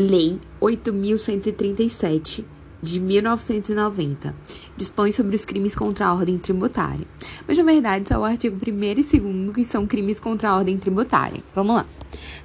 [0.00, 2.44] Lei 8.137
[2.80, 4.32] de 1990
[4.76, 7.04] dispõe sobre os crimes contra a ordem tributária.
[7.48, 10.78] Mas na verdade são o artigo 1 e 2 que são crimes contra a ordem
[10.78, 11.42] tributária.
[11.52, 11.86] Vamos lá.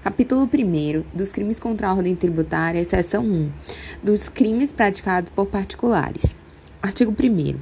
[0.03, 3.51] Capítulo 1 dos crimes contra a ordem tributária, seção 1,
[4.01, 6.35] dos crimes praticados por particulares.
[6.81, 7.55] Artigo 1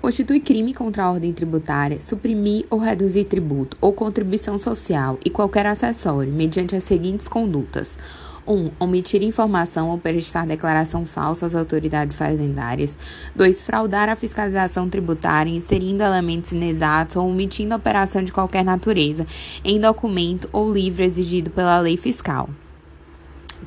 [0.00, 5.66] Constitui crime contra a ordem tributária suprimir ou reduzir tributo ou contribuição social e qualquer
[5.66, 7.98] acessório mediante as seguintes condutas:
[8.46, 8.52] 1.
[8.52, 12.98] Um, omitir informação ou prestar declaração falsa às autoridades fazendárias.
[13.34, 13.60] 2.
[13.60, 19.26] Fraudar a fiscalização tributária, inserindo elementos inexatos ou omitindo operação de qualquer natureza
[19.64, 22.48] em documento ou livro exigido pela lei fiscal.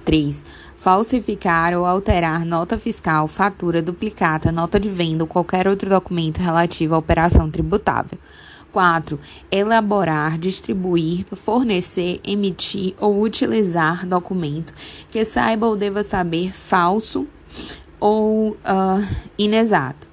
[0.03, 0.43] 3.
[0.75, 6.93] Falsificar ou alterar nota fiscal, fatura, duplicata, nota de venda ou qualquer outro documento relativo
[6.93, 8.19] à operação tributável.
[8.75, 9.17] 4.
[9.49, 14.73] Elaborar, distribuir, fornecer, emitir ou utilizar documento
[15.09, 17.25] que saiba ou deva saber falso
[18.01, 20.09] ou uh, inexato.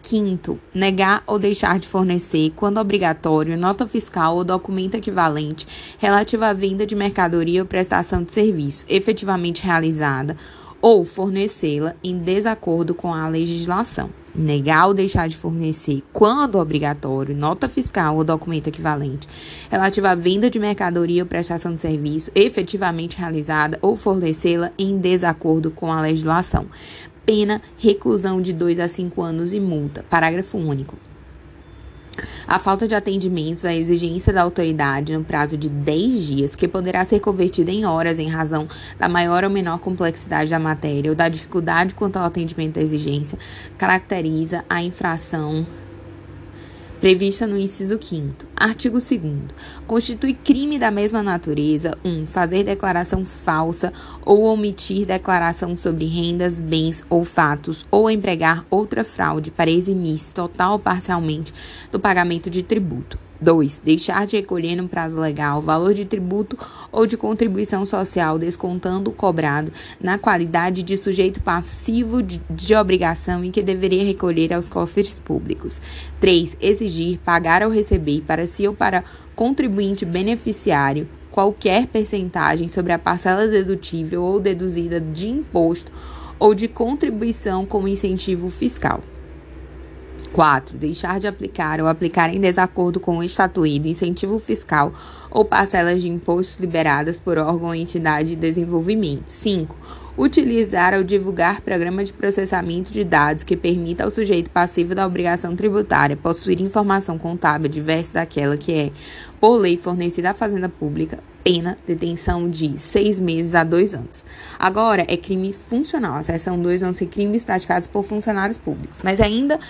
[0.00, 5.66] Quinto, negar ou deixar de fornecer, quando obrigatório, nota fiscal ou documento equivalente
[5.98, 10.38] relativo à venda de mercadoria ou prestação de serviço efetivamente realizada
[10.80, 14.08] ou fornecê-la em desacordo com a legislação.
[14.36, 19.26] Negar ou deixar de fornecer, quando obrigatório, nota fiscal ou documento equivalente
[19.70, 25.70] relativo à venda de mercadoria ou prestação de serviço efetivamente realizada ou fornecê-la em desacordo
[25.70, 26.66] com a legislação.
[27.24, 30.04] Pena, reclusão de 2 a 5 anos e multa.
[30.08, 31.05] Parágrafo único.
[32.46, 37.04] A falta de atendimentos à exigência da autoridade no prazo de 10 dias, que poderá
[37.04, 41.28] ser convertida em horas em razão da maior ou menor complexidade da matéria ou da
[41.28, 43.38] dificuldade quanto ao atendimento da exigência,
[43.76, 45.66] caracteriza a infração
[47.06, 49.20] prevista no inciso 5 Artigo 2
[49.86, 52.08] Constitui crime da mesma natureza 1.
[52.08, 53.92] Um, fazer declaração falsa
[54.24, 60.72] ou omitir declaração sobre rendas, bens ou fatos, ou empregar outra fraude para eximir-se total
[60.72, 61.54] ou parcialmente
[61.92, 63.25] do pagamento de tributo.
[63.40, 63.82] 2.
[63.84, 66.58] Deixar de recolher no prazo legal valor de tributo
[66.90, 73.44] ou de contribuição social descontando o cobrado na qualidade de sujeito passivo de, de obrigação
[73.44, 75.80] em que deveria recolher aos cofres públicos.
[76.20, 76.56] 3.
[76.60, 79.04] Exigir, pagar ou receber para si ou para
[79.34, 85.92] contribuinte beneficiário qualquer percentagem sobre a parcela dedutível ou deduzida de imposto
[86.38, 89.02] ou de contribuição como incentivo fiscal.
[90.36, 90.76] 4.
[90.76, 94.92] Deixar de aplicar ou aplicar em desacordo com o estatuído incentivo fiscal
[95.30, 99.30] ou parcelas de impostos liberadas por órgão ou entidade de desenvolvimento.
[99.30, 99.74] 5.
[100.18, 105.56] Utilizar ou divulgar programa de processamento de dados que permita ao sujeito passivo da obrigação
[105.56, 108.90] tributária possuir informação contábil diversa daquela que é,
[109.40, 114.24] por lei, fornecida à Fazenda Pública pena detenção de seis meses a dois anos.
[114.58, 116.14] Agora é crime funcional.
[116.14, 119.60] A seção 2 vão ser crimes praticados por funcionários públicos, mas ainda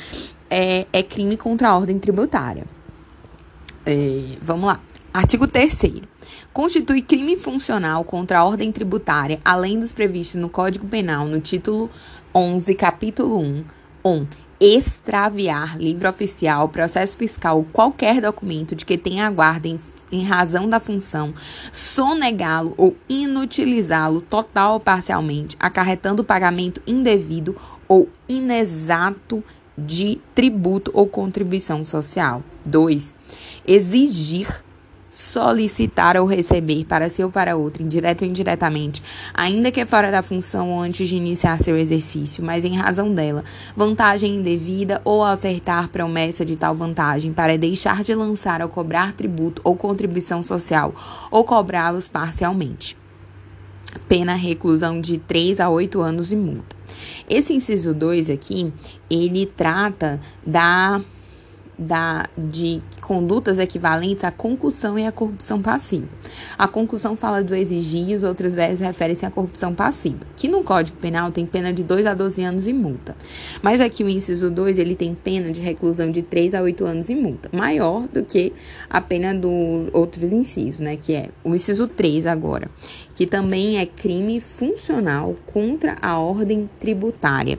[0.49, 2.65] é, é crime contra a ordem tributária.
[3.85, 4.81] É, vamos lá.
[5.13, 6.03] Artigo 3
[6.51, 11.91] Constitui crime funcional contra a ordem tributária, além dos previstos no Código Penal, no título
[12.35, 13.65] 11, capítulo 1,
[14.03, 14.27] 1
[14.59, 19.79] extraviar livro oficial, processo fiscal, qualquer documento de que tenha guarda em,
[20.11, 21.35] em razão da função,
[21.73, 27.57] sonegá-lo ou inutilizá-lo total ou parcialmente, acarretando pagamento indevido
[27.89, 29.43] ou inexato
[29.77, 32.43] de tributo ou contribuição social.
[32.65, 33.15] 2.
[33.67, 34.65] Exigir
[35.17, 40.23] solicitar ou receber para si ou para outro, indireto ou indiretamente, ainda que fora da
[40.23, 43.43] função antes de iniciar seu exercício, mas em razão dela,
[43.75, 49.63] vantagem indevida ou acertar promessa de tal vantagem para deixar de lançar ou cobrar tributo
[49.65, 50.95] ou contribuição social
[51.31, 52.95] ou cobrá-los parcialmente.
[54.07, 56.77] Pena reclusão de 3 a 8 anos e multa.
[57.27, 58.71] Esse inciso 2 aqui,
[59.09, 61.01] ele trata da
[61.79, 66.09] da, de condutas equivalentes à concussão e à corrupção passiva.
[66.57, 70.63] A concussão fala do exigir e os outros verbos referem-se à corrupção passiva, que no
[70.63, 73.15] Código Penal tem pena de 2 a 12 anos e multa.
[73.63, 77.09] Mas aqui o inciso 2, ele tem pena de reclusão de 3 a 8 anos
[77.11, 78.53] e multa, maior do que
[78.89, 82.71] a pena dos outros incisos, né, que é o inciso 3 agora,
[83.15, 87.59] que também é crime funcional contra a ordem tributária.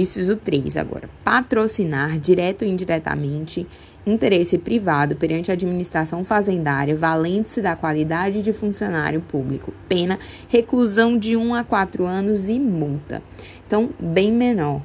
[0.00, 1.08] Inciso 3 agora.
[1.22, 3.64] Patrocinar, direto ou indiretamente,
[4.04, 9.72] interesse privado perante a administração fazendária, valendo-se da qualidade de funcionário público.
[9.88, 10.18] Pena,
[10.48, 13.22] reclusão de 1 a 4 anos e multa.
[13.66, 14.82] Então, bem menor.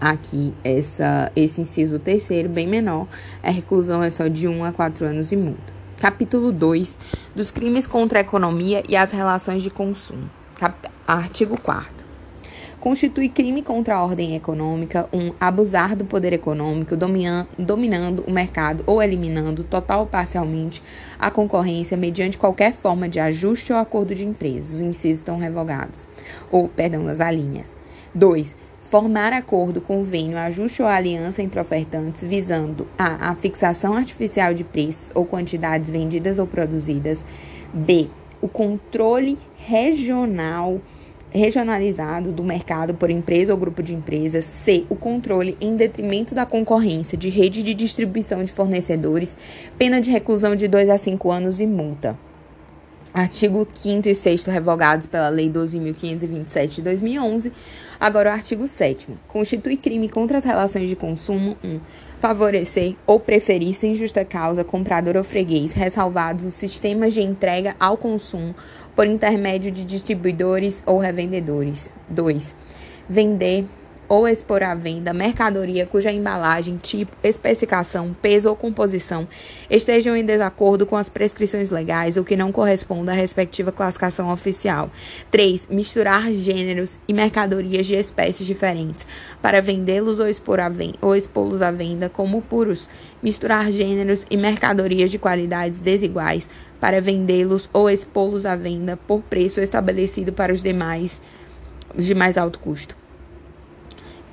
[0.00, 3.06] Aqui, essa, esse inciso terceiro, bem menor,
[3.40, 5.72] a reclusão é só de 1 a 4 anos e multa.
[5.98, 6.98] Capítulo 2
[7.36, 10.28] dos crimes contra a economia e as relações de consumo.
[11.06, 12.09] Artigo 4
[12.80, 19.02] constitui crime contra a ordem econômica um abusar do poder econômico, dominando o mercado ou
[19.02, 20.82] eliminando, total ou parcialmente,
[21.18, 24.76] a concorrência mediante qualquer forma de ajuste ou acordo de empresas.
[24.76, 26.08] Os incisos estão revogados,
[26.50, 27.76] ou, perdão, as alíneas.
[28.14, 28.56] 2
[28.90, 35.12] formar acordo, convênio, ajuste ou aliança entre ofertantes visando a, a fixação artificial de preços
[35.14, 37.24] ou quantidades vendidas ou produzidas.
[37.72, 38.08] B.
[38.42, 40.80] O controle regional
[41.30, 44.44] regionalizado do mercado por empresa ou grupo de empresas.
[44.44, 44.84] C.
[44.88, 49.36] O controle em detrimento da concorrência de rede de distribuição de fornecedores.
[49.78, 52.18] Pena de reclusão de 2 a 5 anos e multa.
[53.12, 57.52] Artigo 5 e 6 revogados pela Lei 12.527 de 2011.
[57.98, 59.08] Agora, o artigo 7.
[59.26, 61.68] Constitui crime contra as relações de consumo 1.
[61.68, 61.80] Um,
[62.20, 67.96] favorecer ou preferir, sem justa causa, comprador ou freguês, ressalvados os sistemas de entrega ao
[67.96, 68.54] consumo
[69.00, 71.90] por intermédio de distribuidores ou revendedores.
[72.10, 72.54] 2.
[73.08, 73.64] Vender
[74.06, 79.26] ou expor à venda mercadoria cuja embalagem, tipo, especificação, peso ou composição
[79.70, 84.90] estejam em desacordo com as prescrições legais ou que não correspondam à respectiva classificação oficial.
[85.30, 85.68] 3.
[85.70, 89.06] Misturar gêneros e mercadorias de espécies diferentes
[89.40, 90.28] para vendê-los ou
[91.16, 92.86] expô-los à venda como puros.
[93.22, 96.50] Misturar gêneros e mercadorias de qualidades desiguais
[96.80, 101.20] para vendê-los ou expô-los à venda por preço estabelecido para os demais
[101.94, 102.96] de mais alto custo.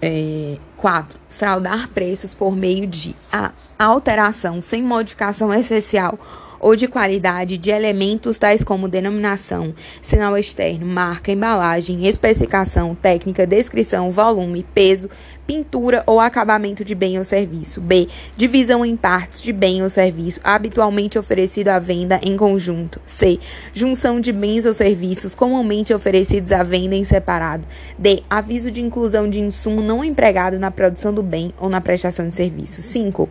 [0.02, 1.20] É, 4.
[1.30, 6.18] Fraudar preços por meio de a alteração sem modificação essencial
[6.60, 14.12] ou de qualidade de elementos tais como denominação, sinal externo, marca, embalagem, especificação, técnica, descrição,
[14.12, 15.10] volume, peso,
[15.48, 17.80] pintura ou acabamento de bem ou serviço.
[17.80, 18.08] B.
[18.36, 23.00] Divisão em partes de bem ou serviço, habitualmente oferecido à venda em conjunto.
[23.06, 23.40] C.
[23.74, 27.64] Junção de bens ou serviços comumente oferecidos à venda em separado.
[27.98, 28.22] D.
[28.30, 32.36] Aviso de inclusão de insumo não empregado na produção do bem ou na prestação de
[32.36, 32.82] serviço.
[32.82, 33.30] 5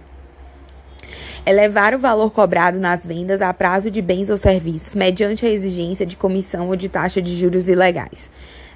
[1.47, 6.05] elevar o valor cobrado nas vendas a prazo de bens ou serviços, mediante a exigência
[6.05, 8.29] de comissão ou de taxa de juros ilegais.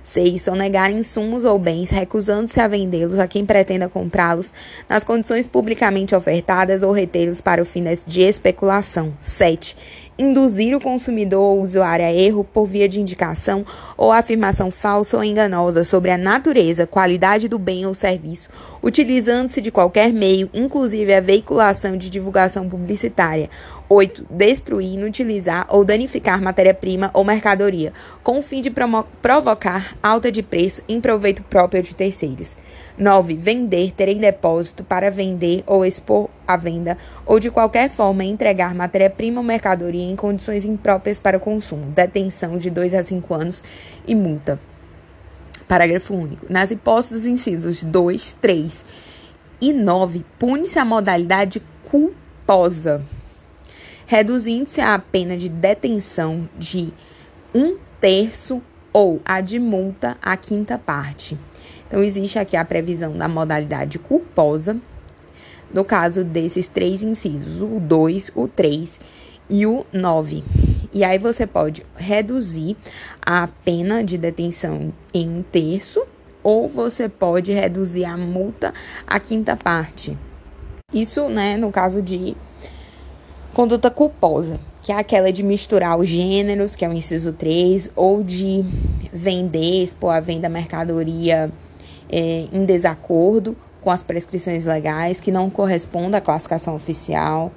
[0.04, 0.42] 6.
[0.42, 4.52] Sonegar insumos ou bens, recusando-se a vendê-los a quem pretenda comprá-los
[4.88, 9.12] nas condições publicamente ofertadas ou retê-los para o fim de especulação.
[9.18, 9.76] 7
[10.22, 13.64] induzir o consumidor ou usuário a erro por via de indicação
[13.96, 18.50] ou afirmação falsa ou enganosa sobre a natureza, qualidade do bem ou serviço,
[18.82, 23.48] utilizando-se de qualquer meio, inclusive a veiculação de divulgação publicitária.
[23.92, 24.24] 8.
[24.30, 27.92] Destruir, inutilizar ou danificar matéria-prima ou mercadoria,
[28.22, 28.70] com o fim de
[29.20, 32.56] provocar alta de preço em proveito próprio de terceiros.
[32.96, 33.34] 9.
[33.34, 36.96] Vender, ter em depósito para vender ou expor à venda,
[37.26, 41.86] ou de qualquer forma entregar matéria-prima ou mercadoria em condições impróprias para o consumo.
[41.86, 43.64] Detenção de 2 a 5 anos
[44.06, 44.60] e multa.
[45.66, 46.46] Parágrafo único.
[46.48, 48.84] Nas hipóteses dos incisos 2, 3
[49.60, 51.60] e 9, pune-se a modalidade
[51.90, 53.02] culposa,
[54.10, 56.92] reduzindo-se a pena de detenção de
[57.54, 58.60] um terço
[58.92, 61.38] ou a de multa à quinta parte.
[61.86, 64.76] Então, existe aqui a previsão da modalidade culposa,
[65.72, 69.00] no caso desses três incisos, o 2, o 3
[69.48, 70.42] e o 9.
[70.92, 72.76] E aí você pode reduzir
[73.24, 76.04] a pena de detenção em um terço,
[76.42, 78.74] ou você pode reduzir a multa
[79.06, 80.18] à quinta parte.
[80.92, 82.36] Isso, né, no caso de
[83.54, 88.22] conduta culposa, que é aquela de misturar os gêneros, que é o inciso 3, ou
[88.22, 88.64] de
[89.12, 91.52] vender, expor a venda mercadoria
[92.10, 97.50] é, em desacordo com as prescrições legais que não correspondem à classificação oficial,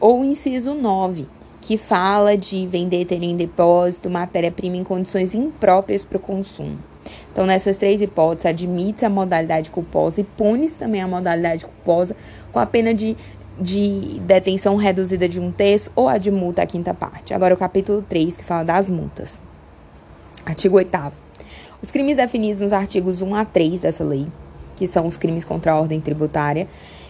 [0.00, 1.26] ou o inciso 9,
[1.60, 6.78] que fala de vender ter em depósito matéria-prima em condições impróprias para o consumo.
[7.32, 12.16] Então, nessas três hipóteses, admite-se a modalidade culposa e pune-se também a modalidade culposa
[12.52, 13.16] com a pena de,
[13.60, 17.34] de detenção reduzida de um terço ou a de multa à quinta parte.
[17.34, 19.40] Agora, o capítulo 3, que fala das multas.
[20.46, 21.12] Artigo 8
[21.82, 24.26] os crimes definidos nos artigos 1 a 3 dessa lei,
[24.76, 26.68] que são os crimes contra a ordem tributária,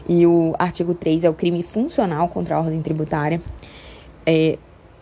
[0.08, 3.40] e o artigo 3 é o crime funcional contra a ordem tributária,
[4.24, 4.58] é,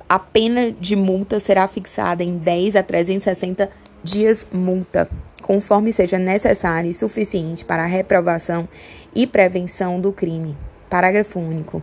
[0.09, 3.69] a pena de multa será fixada em 10 a 360
[4.03, 5.09] dias multa,
[5.43, 8.67] conforme seja necessário e suficiente para a reprovação
[9.15, 10.57] e prevenção do crime.
[10.89, 11.83] Parágrafo único.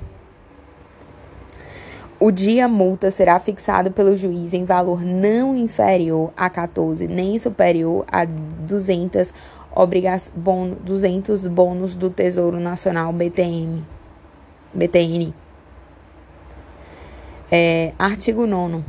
[2.19, 8.05] O dia multa será fixado pelo juiz em valor não inferior a 14, nem superior
[8.09, 9.33] a 200,
[9.75, 13.85] obriga bon 200 bônus do Tesouro Nacional BTM,
[14.73, 15.33] BTN.
[17.51, 18.83] É, artigo 9.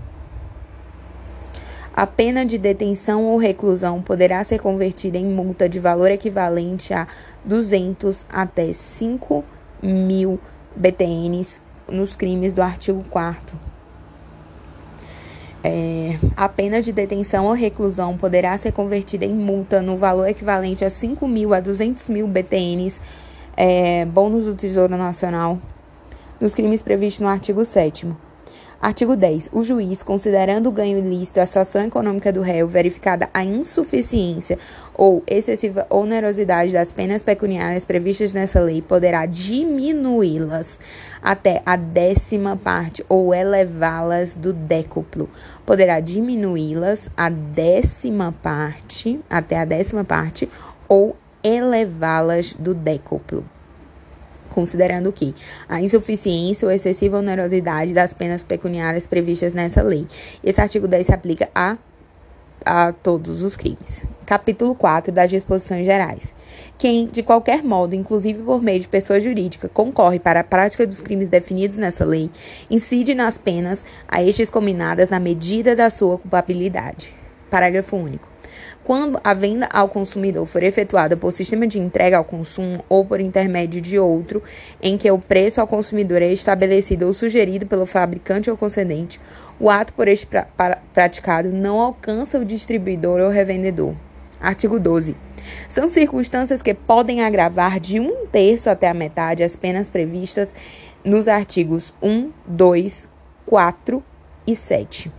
[1.92, 7.06] A pena de detenção ou reclusão poderá ser convertida em multa de valor equivalente a
[7.44, 10.38] 200 até 5 mil
[10.75, 13.76] BTNs nos crimes do artigo 4
[15.68, 20.85] é, a pena de detenção ou reclusão poderá ser convertida em multa no valor equivalente
[20.85, 23.00] a 5 mil a 200 mil BTNs,
[23.56, 25.59] é, bônus do Tesouro Nacional,
[26.40, 28.06] nos crimes previstos no artigo 7
[28.80, 29.50] Artigo 10.
[29.54, 34.59] O juiz, considerando o ganho ilícito a situação econômica do réu, verificada a insuficiência
[34.92, 40.78] ou excessiva onerosidade das penas pecuniárias previstas nessa lei, poderá diminuí-las
[41.23, 45.30] até a décima parte ou elevá-las do décuplo.
[45.64, 50.50] Poderá diminuí-las a décima parte, até a décima parte,
[50.87, 53.55] ou elevá-las do décuplo
[54.56, 55.34] considerando que
[55.68, 60.06] a insuficiência ou excessiva onerosidade das penas pecuniárias previstas nessa lei.
[60.42, 61.76] Esse artigo 10 se aplica a,
[62.64, 64.02] a todos os crimes.
[64.25, 66.34] Capítulo 4 das disposições gerais.
[66.78, 71.02] Quem, de qualquer modo, inclusive por meio de pessoa jurídica, concorre para a prática dos
[71.02, 72.30] crimes definidos nessa lei,
[72.70, 77.12] incide nas penas a estes combinadas na medida da sua culpabilidade.
[77.50, 78.36] Parágrafo único.
[78.87, 83.21] Quando a venda ao consumidor for efetuada por sistema de entrega ao consumo ou por
[83.21, 84.40] intermédio de outro,
[84.81, 89.21] em que o preço ao consumidor é estabelecido ou sugerido pelo fabricante ou concedente,
[89.59, 90.47] o ato por este pra
[90.95, 93.93] praticado não alcança o distribuidor ou revendedor.
[94.40, 95.16] Artigo 12.
[95.69, 100.55] São circunstâncias que podem agravar de um terço até a metade as penas previstas
[101.05, 103.09] nos artigos 1, 2,
[103.47, 104.00] 4
[104.47, 105.11] e 7.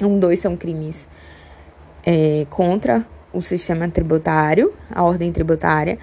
[0.00, 1.06] 1, 2 são crimes
[2.04, 5.98] é, contra o sistema tributário, a ordem tributária,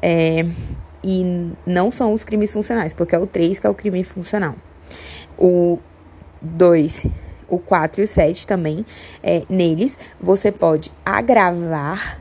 [0.00, 0.46] é,
[1.02, 4.54] e não são os crimes funcionais, porque é o 3 que é o crime funcional.
[5.38, 5.78] O
[6.40, 7.06] 2,
[7.48, 8.84] o 4 e o 7 também,
[9.22, 12.20] é, neles você pode agravar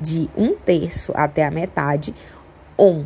[0.00, 2.14] de um terço até a metade,
[2.78, 3.04] um,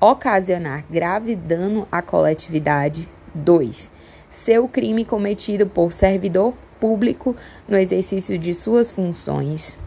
[0.00, 3.92] ocasionar grave dano à coletividade, 2,
[4.30, 7.36] ser o crime cometido por servidor público
[7.68, 9.78] no exercício de suas funções.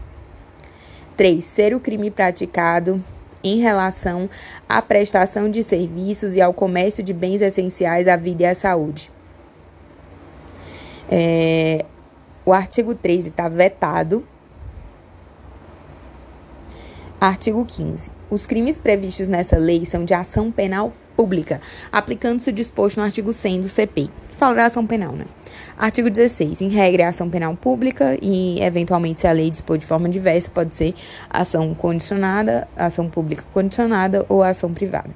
[1.16, 1.44] 3.
[1.44, 3.02] Ser o crime praticado
[3.42, 4.28] em relação
[4.68, 9.10] à prestação de serviços e ao comércio de bens essenciais à vida e à saúde.
[11.10, 11.84] É,
[12.46, 14.26] o artigo 13 está vetado.
[17.20, 18.10] Artigo 15.
[18.30, 23.32] Os crimes previstos nessa lei são de ação penal pública, aplicando-se o disposto no artigo
[23.32, 25.24] 100 do CP, fala da ação penal, né?
[25.76, 26.60] Artigo 16.
[26.60, 30.48] Em regra, é ação penal pública e, eventualmente, se a lei dispor de forma diversa,
[30.50, 30.94] pode ser
[31.28, 35.10] ação condicionada, ação pública condicionada ou ação privada.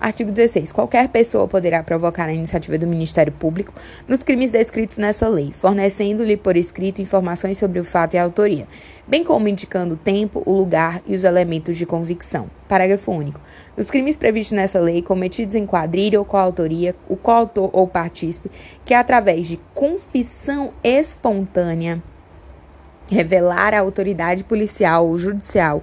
[0.00, 0.70] Artigo 16.
[0.70, 3.74] Qualquer pessoa poderá provocar a iniciativa do Ministério Público
[4.06, 8.68] nos crimes descritos nessa lei, fornecendo-lhe por escrito informações sobre o fato e a autoria,
[9.08, 12.48] bem como indicando o tempo, o lugar e os elementos de convicção.
[12.68, 13.40] Parágrafo único.
[13.76, 18.52] Nos crimes previstos nessa lei, cometidos em quadrilha ou coautoria, o coautor ou partícipe,
[18.84, 22.00] que através de confissão espontânea
[23.10, 25.82] revelar à autoridade policial ou judicial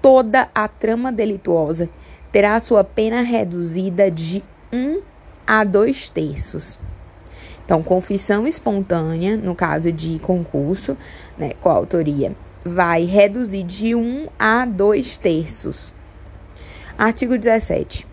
[0.00, 1.88] toda a trama delituosa
[2.32, 5.00] terá sua pena reduzida de um
[5.46, 6.78] a dois terços.
[7.64, 10.96] Então, confissão espontânea, no caso de concurso,
[11.38, 12.34] né, com a autoria,
[12.64, 15.92] vai reduzir de um a dois terços.
[16.98, 18.09] Artigo 17.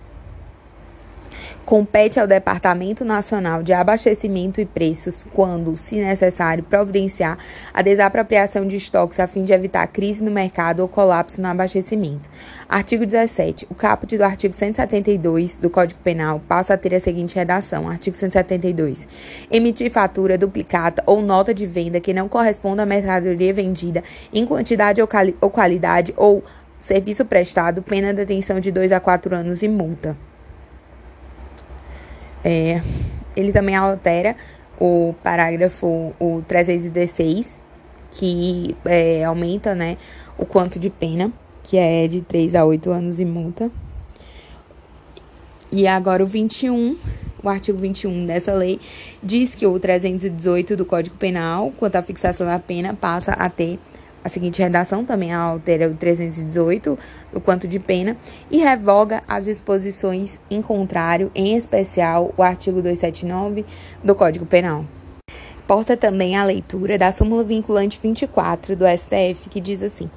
[1.67, 7.37] Compete ao Departamento Nacional de Abastecimento e Preços, quando, se necessário, providenciar
[7.73, 12.29] a desapropriação de estoques a fim de evitar crise no mercado ou colapso no abastecimento.
[12.69, 13.67] Artigo 17.
[13.69, 18.15] O caput do artigo 172 do Código Penal passa a ter a seguinte redação: Artigo
[18.15, 19.05] 172.
[19.51, 24.01] Emitir fatura, duplicata ou nota de venda que não corresponda à mercadoria vendida
[24.33, 25.09] em quantidade ou,
[25.41, 26.41] ou qualidade ou
[26.79, 30.15] serviço prestado, pena de detenção de 2 a 4 anos e multa.
[32.43, 32.81] É,
[33.35, 34.35] ele também altera
[34.79, 37.59] o parágrafo o 316,
[38.11, 39.97] que é, aumenta né,
[40.37, 41.31] o quanto de pena,
[41.63, 43.71] que é de 3 a 8 anos e multa.
[45.71, 46.97] E agora o 21,
[47.43, 48.79] o artigo 21 dessa lei,
[49.21, 53.77] diz que o 318 do Código Penal, quanto à fixação da pena, passa a ter
[54.23, 56.97] a seguinte redação também altera o 318,
[57.33, 58.17] o quanto de pena,
[58.51, 63.65] e revoga as disposições em contrário, em especial o artigo 279
[64.03, 64.85] do Código Penal.
[65.67, 70.09] Porta também a leitura da súmula vinculante 24 do STF, que diz assim: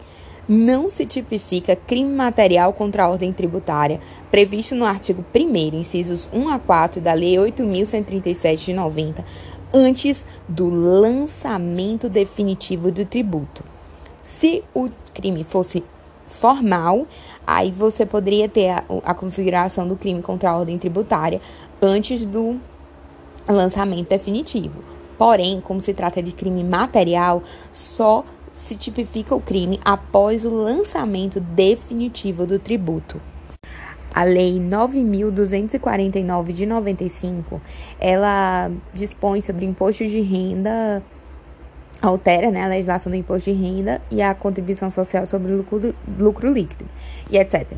[0.49, 4.01] não se tipifica crime material contra a ordem tributária
[4.33, 9.25] previsto no artigo 1, incisos 1 a 4 da Lei 8.137 de 90,
[9.73, 13.63] antes do lançamento definitivo do tributo.
[14.23, 15.85] Se o crime fosse
[16.27, 17.07] formal,
[17.47, 21.41] aí você poderia ter a, a configuração do crime contra a ordem tributária
[21.83, 22.61] antes do
[23.49, 24.83] lançamento definitivo.
[25.19, 31.41] Porém, como se trata de crime material, só se tipifica o crime após o lançamento
[31.41, 33.21] definitivo do tributo.
[34.13, 37.61] A Lei 9.249 de 95,
[38.01, 41.01] ela dispõe sobre imposto de renda,
[42.01, 45.95] altera né, a legislação do imposto de renda e a contribuição social sobre o lucro,
[46.19, 46.87] lucro líquido
[47.31, 47.77] e etc.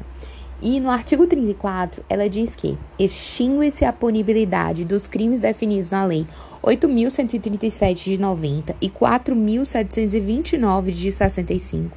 [0.65, 6.25] E no artigo 34, ela diz que extingue-se a punibilidade dos crimes definidos na Lei
[6.63, 11.91] 8.137 de 90 e 4.729 de 65,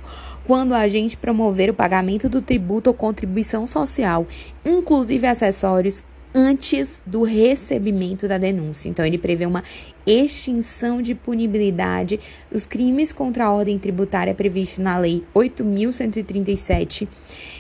[0.48, 4.26] quando a agente promover o pagamento do tributo ou contribuição social,
[4.66, 6.04] inclusive acessórios,
[6.36, 8.90] antes do recebimento da denúncia.
[8.90, 9.64] Então, ele prevê uma
[10.06, 12.20] extinção de punibilidade
[12.52, 17.08] dos crimes contra a ordem tributária previsto na Lei 8.137,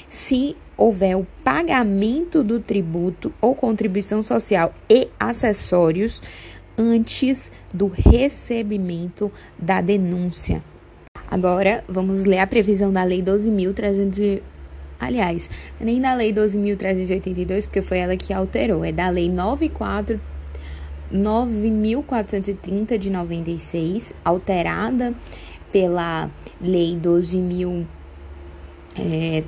[0.08, 6.22] se houver o pagamento do tributo ou contribuição social e acessórios
[6.77, 10.62] antes do recebimento da denúncia.
[11.32, 14.41] Agora, vamos ler a previsão da Lei 12.300.
[14.99, 15.49] Aliás,
[15.79, 20.19] nem da Lei 12.382, porque foi ela que alterou, é da Lei 94
[21.13, 25.13] 9.430 de 96, alterada
[25.71, 27.85] pela Lei 12.000
[28.97, 29.43] é,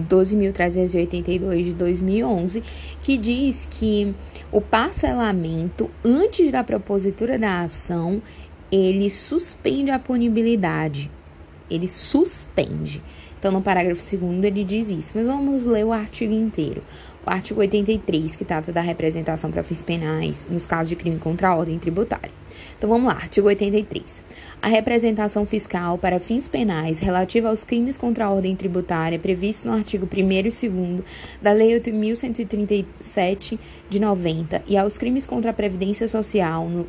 [0.00, 2.62] 12.382 de 2011,
[3.02, 4.14] que diz que
[4.50, 8.20] o parcelamento antes da propositura da ação,
[8.70, 11.10] ele suspende a punibilidade.
[11.70, 13.02] Ele suspende.
[13.42, 15.14] Então, no parágrafo 2 ele diz isso.
[15.16, 16.80] Mas vamos ler o artigo inteiro
[17.24, 21.48] o artigo 83, que trata da representação para fins penais nos casos de crime contra
[21.48, 22.30] a ordem tributária.
[22.76, 24.22] Então vamos lá, artigo 83.
[24.60, 29.74] A representação fiscal para fins penais relativa aos crimes contra a ordem tributária previsto no
[29.74, 30.62] artigo 1 e 2
[31.40, 33.58] da Lei 8.137
[33.88, 36.86] de 90 e aos crimes contra a Previdência Social no,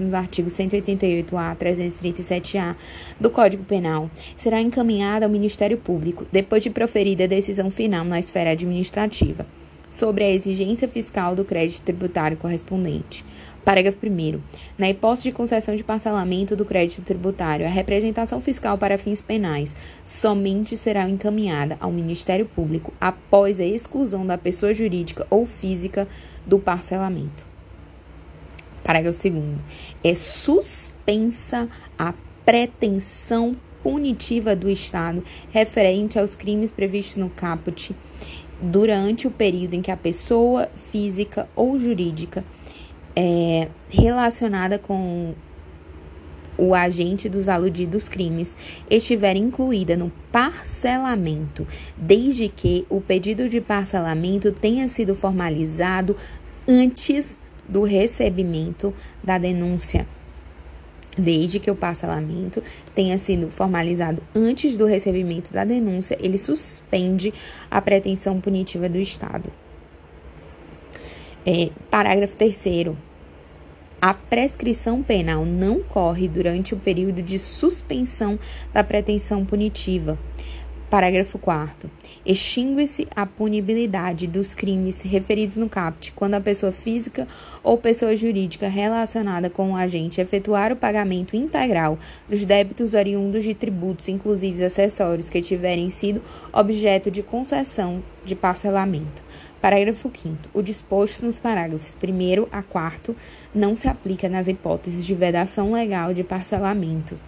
[0.00, 2.76] nos artigos 188-A, 337-A
[3.20, 8.18] do Código Penal será encaminhada ao Ministério Público depois de proferida a decisão final na
[8.18, 9.46] esfera administrativa
[9.88, 13.24] sobre a exigência fiscal do crédito tributário correspondente.
[13.66, 14.40] Parágrafo 1.
[14.78, 19.74] Na hipótese de concessão de parcelamento do crédito tributário, a representação fiscal para fins penais
[20.04, 26.06] somente será encaminhada ao Ministério Público após a exclusão da pessoa jurídica ou física
[26.46, 27.44] do parcelamento.
[28.84, 29.44] Parágrafo 2.
[30.04, 31.68] É suspensa
[31.98, 33.50] a pretensão
[33.82, 37.94] punitiva do Estado referente aos crimes previstos no caput
[38.60, 42.44] durante o período em que a pessoa física ou jurídica
[43.14, 45.34] é, relacionada com
[46.58, 48.56] o agente dos aludidos crimes
[48.90, 51.66] estiver incluída no parcelamento,
[51.96, 56.16] desde que o pedido de parcelamento tenha sido formalizado
[56.66, 57.38] antes
[57.68, 60.06] do recebimento da denúncia
[61.16, 62.62] desde que o parcelamento
[62.94, 67.32] tenha sido formalizado antes do recebimento da denúncia, ele suspende
[67.70, 69.50] a pretensão punitiva do Estado.
[71.44, 72.66] É, parágrafo 3.
[74.00, 78.38] A prescrição penal não corre durante o período de suspensão
[78.72, 80.18] da pretensão punitiva.
[80.88, 81.90] Parágrafo 4.
[82.24, 87.26] Extingue-se a punibilidade dos crimes referidos no CAPT quando a pessoa física
[87.60, 93.52] ou pessoa jurídica relacionada com o agente efetuar o pagamento integral dos débitos oriundos de
[93.52, 96.22] tributos, inclusive acessórios, que tiverem sido
[96.52, 99.24] objeto de concessão de parcelamento.
[99.60, 100.36] Parágrafo 5.
[100.54, 103.16] O disposto nos parágrafos 1 a 4
[103.52, 107.18] não se aplica nas hipóteses de vedação legal de parcelamento.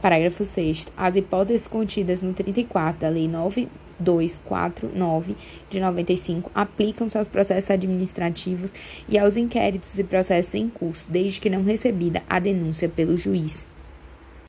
[0.00, 0.86] Parágrafo 6.
[0.96, 5.36] As hipóteses contidas no 34 da Lei 9249
[5.68, 8.72] de 95 aplicam-se aos processos administrativos
[9.06, 13.68] e aos inquéritos e processos em curso, desde que não recebida a denúncia pelo juiz.